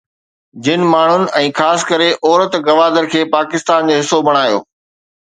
جن 0.67 0.85
ماڻهن 0.93 1.25
۽ 1.41 1.51
خاص 1.59 1.87
ڪري 1.91 2.09
عورت 2.15 2.59
گوادر 2.71 3.13
کي 3.15 3.25
پاڪستان 3.39 3.95
جو 3.97 4.03
حصو 4.03 4.25
بڻايو 4.33 4.69